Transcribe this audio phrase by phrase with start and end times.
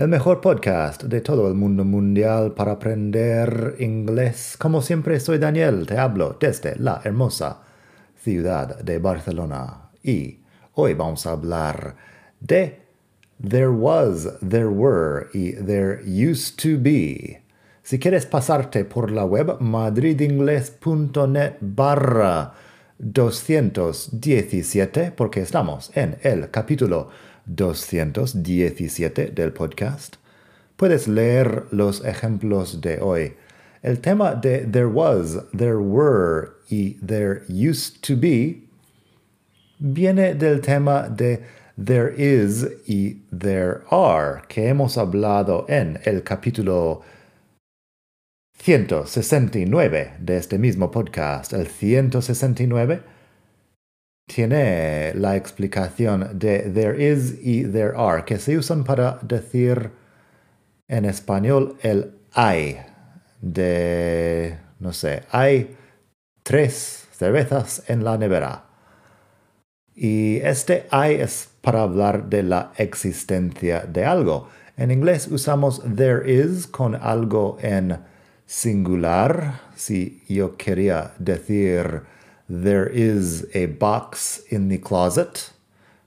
[0.00, 4.56] el mejor podcast de todo el mundo mundial para aprender inglés.
[4.58, 7.60] Como siempre, soy Daniel, te hablo desde la hermosa
[8.16, 9.90] ciudad de Barcelona.
[10.02, 10.38] Y
[10.72, 11.96] hoy vamos a hablar
[12.40, 12.80] de
[13.46, 17.42] there was, there were y there used to be.
[17.82, 22.54] Si quieres pasarte por la web madridingles.net barra
[22.96, 27.10] 217, porque estamos en el capítulo
[27.46, 30.16] 217 del podcast,
[30.76, 33.34] puedes leer los ejemplos de hoy.
[33.82, 38.68] El tema de there was, there were y there used to be
[39.80, 41.42] viene del tema de
[41.76, 47.02] there is y there are que hemos hablado en el capítulo
[48.58, 51.54] 169 de este mismo podcast.
[51.54, 53.02] El 169
[54.32, 59.90] tiene la explicación de there is y there are, que se usan para decir
[60.86, 62.78] en español el hay.
[63.40, 65.76] De, no sé, hay
[66.42, 68.66] tres cervezas en la nevera.
[69.94, 74.48] Y este hay es para hablar de la existencia de algo.
[74.76, 77.98] En inglés usamos there is con algo en
[78.46, 79.60] singular.
[79.74, 82.02] Si yo quería decir
[82.52, 85.52] There is a box in the closet.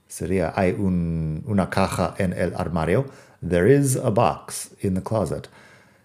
[0.06, 3.10] Sería hay un, una caja en el armario.
[3.42, 5.48] There is a box in the closet.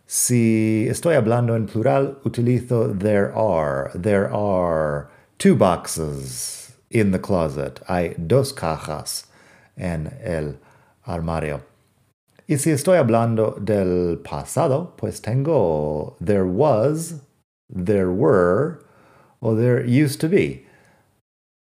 [0.07, 3.91] Si estoy hablando en plural, utilizo there are.
[3.93, 5.09] There are
[5.39, 7.81] two boxes in the closet.
[7.89, 9.25] Hay dos cajas
[9.77, 10.57] en el
[11.05, 11.63] armario.
[12.47, 17.15] Y si estoy hablando del pasado, pues tengo there was,
[17.69, 18.79] there were,
[19.39, 20.65] o there used to be.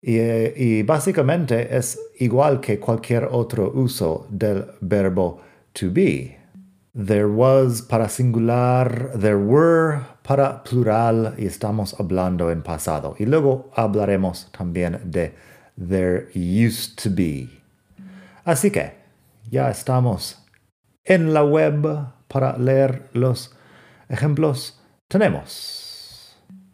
[0.03, 5.41] Y, básicamente es igual que cualquier otro uso del verbo
[5.73, 6.39] to be.
[6.95, 13.17] There was para singular, there were para plural y estamos hablando en pasado.
[13.19, 15.35] Y luego hablaremos también de
[15.77, 17.49] there used to be.
[18.45, 18.93] Así que
[19.51, 20.39] ya estamos
[21.05, 23.55] en la web para leer los
[24.09, 24.81] ejemplos.
[25.09, 25.86] Tenemos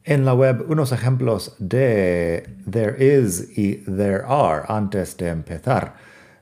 [0.05, 5.93] en la web unos ejemplos de there is y there are antes de empezar.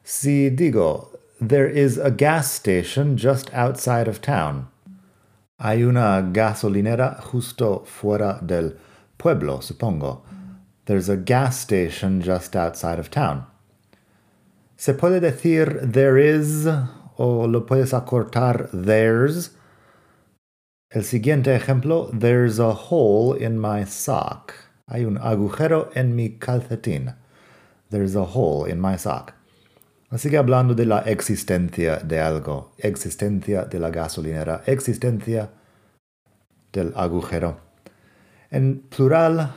[0.03, 4.69] Si digo, there is a gas station just outside of town.
[5.59, 8.78] Hay una gasolinera justo fuera del
[9.19, 10.22] pueblo, supongo.
[10.87, 13.47] There's a gas station just outside of town.
[14.76, 16.66] Se puede decir there is
[17.19, 19.50] o lo puedes acortar there's
[20.92, 24.52] El siguiente ejemplo, there's a hole in my sock.
[24.88, 27.14] Hay un agujero en mi calcetín.
[27.90, 29.32] There's a hole in my sock.
[30.10, 35.50] Así que hablando de la existencia de algo, existencia de la gasolinera, existencia
[36.72, 37.60] del agujero.
[38.50, 39.52] En plural,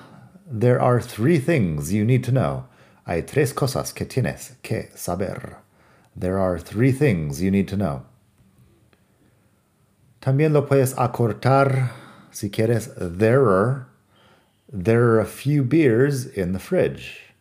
[0.46, 2.66] there are three things you need to know.
[3.08, 5.58] Hay tres cosas que tienes que saber.
[6.16, 8.04] There are three things you need to know.
[10.24, 11.92] También lo puedes acortar
[12.32, 12.94] si quieres.
[12.96, 13.88] There are,
[14.72, 17.34] there are a few beers in the fridge.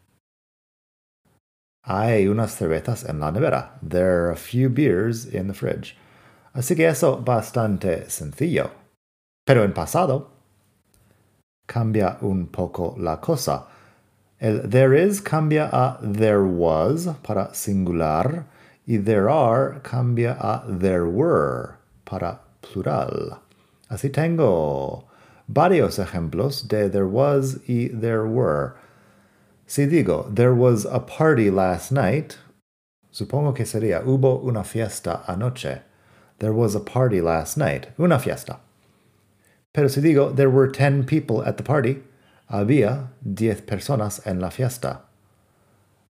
[1.84, 3.78] Hay unas cervezas en la nevera.
[3.88, 5.96] There are a few beers in the fridge.
[6.54, 8.72] Así que eso bastante sencillo.
[9.46, 10.30] Pero en pasado
[11.68, 13.68] cambia un poco la cosa.
[14.40, 18.44] El there is cambia a there was para singular
[18.88, 23.38] y there are cambia a there were para plural.
[23.90, 25.04] Así tengo
[25.48, 28.74] varios ejemplos de there was y there were.
[29.66, 32.38] Si digo there was a party last night,
[33.12, 35.82] supongo que sería hubo una fiesta anoche.
[36.38, 37.88] There was a party last night.
[37.98, 38.60] Una fiesta.
[39.72, 42.02] Pero si digo there were ten people at the party,
[42.50, 45.02] había diez personas en la fiesta.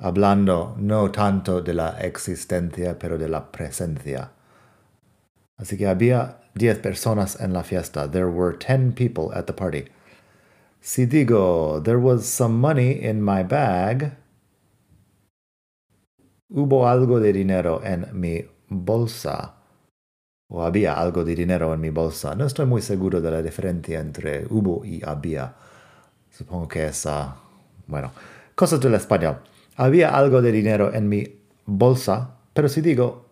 [0.00, 4.30] Hablando no tanto de la existencia, pero de la presencia.
[5.56, 8.10] Así que había diez personas en la fiesta.
[8.10, 9.84] There were ten people at the party.
[10.80, 14.16] Si digo, there was some money in my bag.
[16.50, 19.54] Hubo algo de dinero en mi bolsa.
[20.48, 22.34] o había algo de dinero en mi bolsa.
[22.34, 25.54] No estoy muy seguro de la diferencia entre hubo y había.
[26.30, 27.36] Supongo que es, ah,
[27.86, 28.12] bueno,
[28.54, 29.38] cosas del español.
[29.76, 33.24] Había algo de dinero en mi bolsa, pero si digo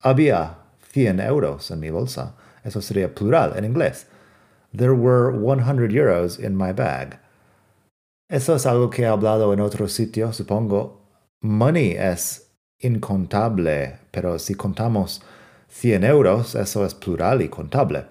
[0.00, 0.58] había
[0.96, 2.34] 100 euros en mi bolsa,
[2.64, 4.06] eso sería plural en inglés.
[4.72, 7.18] There were 100 euros in my bag.
[8.30, 11.02] Eso es algo que he hablado en otro sitio, supongo.
[11.42, 12.50] Money es
[12.80, 15.20] incontable, pero si contamos
[15.68, 18.06] 100 euros, eso es plural y contable.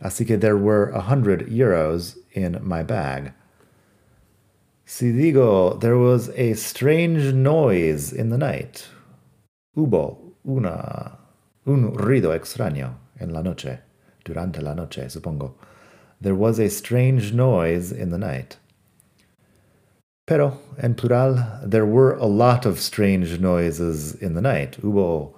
[0.00, 3.34] Así que there were 100 euros in my bag.
[4.84, 8.86] Si digo, there was a strange noise in the night.
[9.76, 11.18] Hubo una,
[11.66, 13.80] un ruido extraño en la noche,
[14.24, 15.54] durante la noche, supongo.
[16.20, 18.56] There was a strange noise in the night.
[20.26, 24.78] Pero, en plural, there were a lot of strange noises in the night.
[24.80, 25.34] Hubo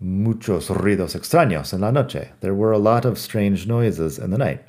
[0.00, 2.32] muchos ruidos extraños en la noche.
[2.40, 4.62] There were a lot of strange noises in the night.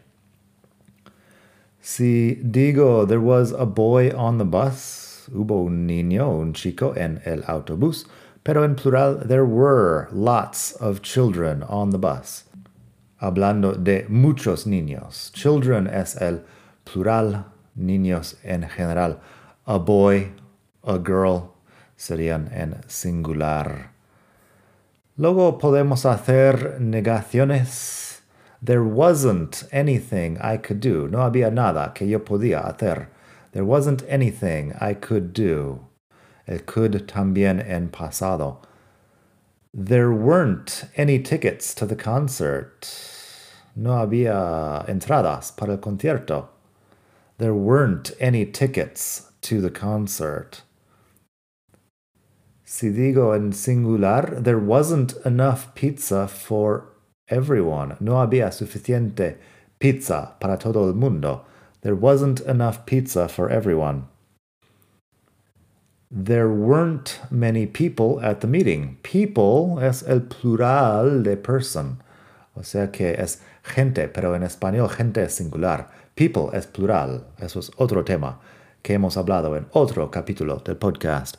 [1.82, 7.20] Si digo there was a boy on the bus, hubo un niño, un chico en
[7.26, 8.06] el autobús,
[8.44, 12.46] pero en plural there were lots of children on the bus.
[13.22, 15.32] Hablando de muchos niños.
[15.34, 16.42] Children es el
[16.86, 17.46] plural,
[17.76, 19.20] niños en general.
[19.66, 20.34] A boy,
[20.84, 21.54] a girl
[21.98, 23.92] serían en singular.
[25.16, 28.04] Luego podemos hacer negaciones
[28.66, 31.10] There wasn't anything I could do.
[31.10, 33.08] No había nada que yo podía hacer.
[33.52, 35.82] There wasn't anything I could do.
[36.48, 38.58] El could también en pasado.
[39.74, 42.82] There weren't any tickets to the concert.
[43.76, 46.50] No había entradas para el concierto.
[47.38, 50.62] There weren't any tickets to the concert.
[52.66, 56.94] Si digo en singular, there wasn't enough pizza for
[57.28, 57.98] everyone.
[58.00, 59.38] No había suficiente
[59.80, 61.46] pizza para todo el mundo.
[61.82, 64.08] There wasn't enough pizza for everyone.
[66.14, 68.98] There weren't many people at the meeting.
[69.02, 72.04] People es el plural de person.
[72.56, 75.90] O sea que es gente, pero en español gente es singular.
[76.16, 77.26] People es plural.
[77.40, 78.40] Eso es otro tema
[78.84, 81.38] que hemos hablado en otro capítulo del podcast.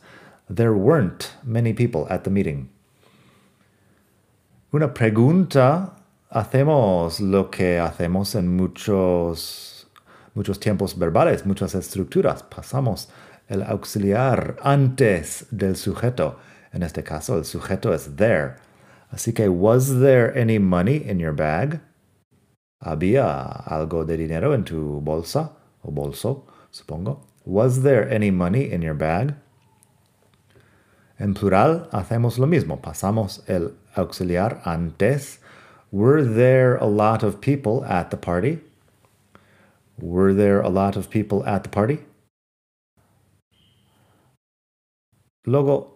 [0.53, 2.75] There weren't many people at the meeting
[4.75, 5.95] una pregunta,
[6.31, 9.87] hacemos lo que hacemos en muchos,
[10.35, 12.43] muchos tiempos verbales, muchas estructuras.
[12.43, 13.09] Pasamos
[13.49, 16.39] el auxiliar antes del sujeto.
[16.73, 18.57] En este caso, el sujeto es there.
[19.11, 21.81] Así que, ¿was there any money in your bag?
[22.81, 25.53] ¿Había algo de dinero en tu bolsa
[25.83, 27.21] o bolso, supongo?
[27.45, 29.37] ¿Was there any money in your bag?
[31.19, 35.39] En plural hacemos lo mismo, pasamos el auxiliar antes.
[35.93, 38.61] Were there a lot of people at the party?
[39.97, 42.01] Were there a lot of people at the party?
[45.47, 45.95] Luego,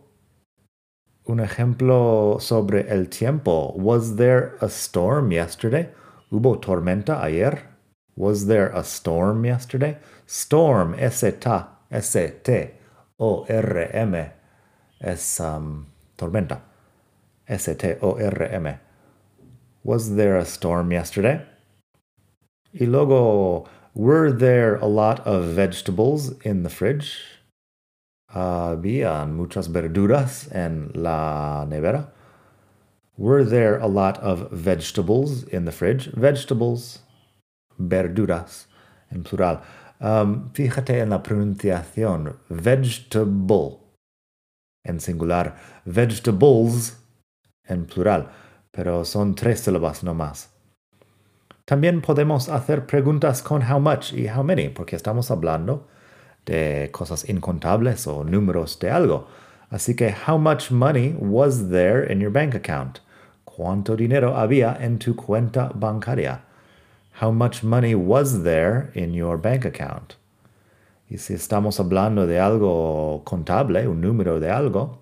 [1.26, 3.72] un ejemplo sobre el tiempo.
[3.76, 5.88] Was there a storm yesterday?
[6.30, 7.68] ¿Hubo tormenta ayer?
[8.16, 9.96] Was there a storm yesterday?
[10.26, 11.48] Storm, S-T,
[11.90, 12.74] S-T-O-R-M
[15.00, 15.86] es um,
[16.18, 16.60] tormenta.
[17.46, 18.78] S-T-O-R-M.
[19.84, 21.40] Was there a storm yesterday?
[22.78, 27.37] Y luego, were there a lot of vegetables in the fridge?
[28.28, 32.12] Habían muchas verduras en la nevera.
[33.16, 36.10] Were there a lot of vegetables in the fridge?
[36.12, 37.02] Vegetables,
[37.78, 38.66] verduras,
[39.10, 39.62] en plural.
[40.00, 42.36] Um, fíjate en la pronunciación.
[42.48, 43.78] Vegetable
[44.84, 46.98] en singular, vegetables
[47.66, 48.28] en plural,
[48.70, 50.50] pero son tres sílabas no más.
[51.64, 55.86] También podemos hacer preguntas con how much y how many, porque estamos hablando
[56.48, 59.28] de cosas incontables o números de algo.
[59.70, 63.00] Así que, how much money was there in your bank account?
[63.44, 66.40] ¿Cuánto dinero había en tu cuenta bancaria?
[67.20, 70.16] How much money was there in your bank account?
[71.10, 74.98] Y si estamos hablando de algo contable, un número de algo,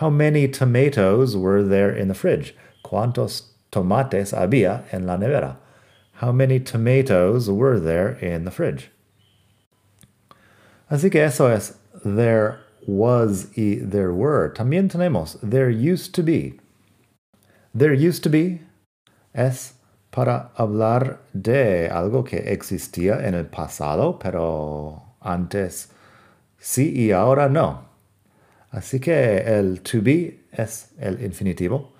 [0.00, 2.54] how many tomatoes were there in the fridge?
[2.84, 5.56] ¿Cuántos tomates había en la nevera?
[6.20, 8.90] How many tomatoes were there in the fridge?
[10.88, 14.50] Así que eso es there was y there were.
[14.50, 16.58] También tenemos there used to be.
[17.74, 18.62] There used to be
[19.34, 19.74] es
[20.10, 25.90] para hablar de algo que existía en el pasado, pero antes
[26.58, 27.86] sí y ahora no.
[28.70, 31.92] Así que el to be es el infinitivo.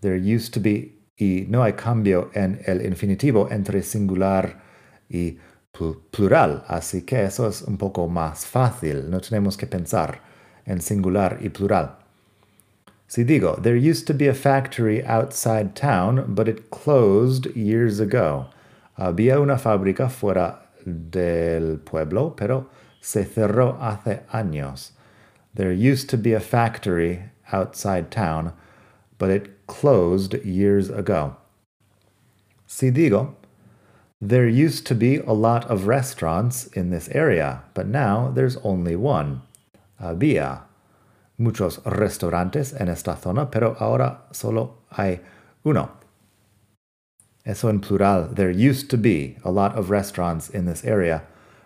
[0.00, 4.62] There used to be y no hay cambio en el infinitivo entre singular
[5.08, 5.38] y
[5.72, 10.20] plural, así que eso es un poco más fácil, no tenemos que pensar
[10.66, 11.96] en singular y plural.
[13.06, 18.46] Si digo, there used to be a factory outside town, but it closed years ago.
[18.96, 22.68] Había una fábrica fuera del pueblo, pero
[23.00, 24.92] se cerró hace años.
[25.54, 28.52] There used to be a factory outside town,
[29.18, 31.36] but it closed years ago.
[32.66, 33.34] Si digo,
[34.22, 38.94] there used to be a lot of restaurants in this area, but now there's only
[38.94, 39.42] one.
[40.00, 40.60] Había
[41.36, 45.18] muchos restaurantes en esta zona, pero ahora solo hay
[45.64, 45.90] uno.
[47.44, 48.28] Eso en plural.
[48.32, 51.24] There used to be a lot of restaurants in this area,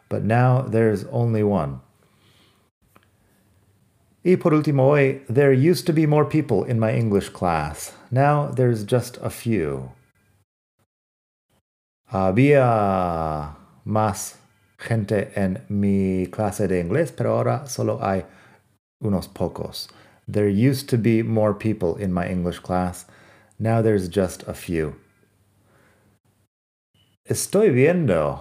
[0.09, 1.83] but now there's only one.
[4.25, 7.93] Y por último hoy, there used to be more people in my English class.
[8.11, 9.93] Now there's just a few.
[12.09, 14.39] Había más
[14.79, 18.25] gente en mi clase de inglés, pero ahora solo hay
[19.01, 19.89] unos pocos.
[20.29, 23.07] There used to be more people in my English class.
[23.59, 24.97] Now there's just a few.
[27.25, 28.41] Estoy viendo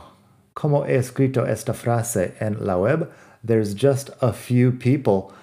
[0.53, 3.11] cómo he escrito esta frase en la web.
[3.43, 5.33] There's just a few people.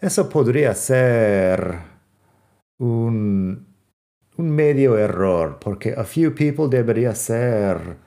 [0.00, 1.82] Eso podría ser
[2.78, 3.45] un,
[4.56, 7.98] medio error, porque a few people debería ser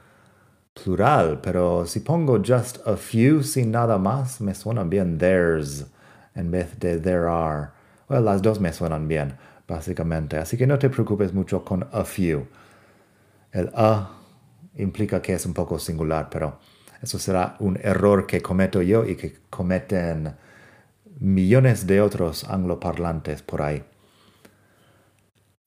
[0.73, 5.85] plural, pero si pongo just a few sin nada más, me suena bien there's
[6.35, 7.69] en vez de there are.
[8.09, 9.37] Well, las dos me suenan bien,
[9.67, 10.37] básicamente.
[10.37, 12.47] Así que no te preocupes mucho con a few.
[13.51, 14.09] El a
[14.75, 16.59] implica que es un poco singular, pero
[17.01, 20.35] eso será un error que cometo yo y que cometen
[21.19, 23.83] millones de otros angloparlantes por ahí.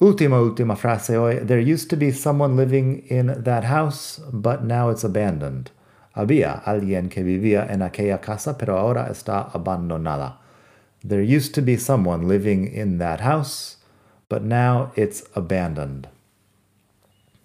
[0.02, 1.36] Última, última frase hoy.
[1.46, 5.70] There used to be someone living in that house, but now it's abandoned.
[6.16, 10.38] Había alguien que vivía en aquella casa, pero ahora está abandonada.
[11.06, 13.76] There used to be someone living in that house,
[14.28, 16.08] but now it's abandoned.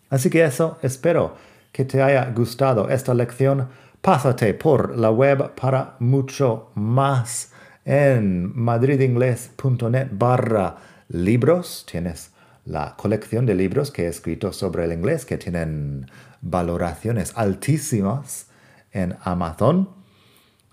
[0.09, 1.37] Así que eso, espero
[1.71, 3.67] que te haya gustado esta lección.
[4.01, 7.51] Pásate por la web para mucho más
[7.85, 10.77] en madridingles.net barra
[11.09, 11.85] libros.
[11.85, 12.31] Tienes
[12.67, 18.47] la colección de libros que he escrito sobre el inglés que tienen valoraciones altísimas
[18.91, 19.89] en Amazon.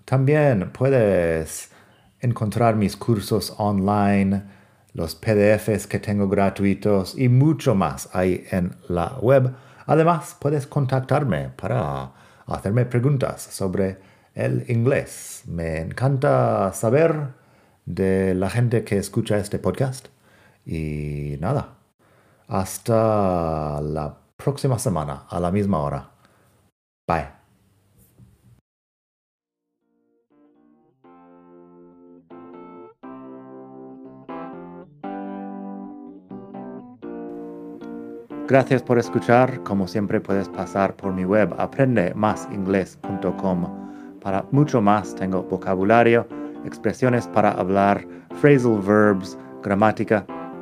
[0.03, 1.71] También puedes
[2.19, 4.43] encontrar mis cursos online,
[4.93, 9.53] los PDFs que tengo gratuitos y mucho más ahí en la web.
[9.85, 12.11] Además, puedes contactarme para
[12.45, 13.99] hacerme preguntas sobre
[14.33, 15.43] el inglés.
[15.47, 17.29] Me encanta saber
[17.85, 20.07] de la gente que escucha este podcast.
[20.65, 21.74] Y nada,
[22.47, 26.09] hasta la próxima semana a la misma hora.
[27.07, 27.29] Bye.
[38.47, 39.63] Gracias por escuchar.
[39.63, 43.85] Como siempre puedes pasar por mi web aprendemasingles.com
[44.25, 46.27] para mucho más tengo vocabulario,
[46.65, 48.03] expresiones para hablar,
[48.41, 50.25] phrasal verbs, gramática,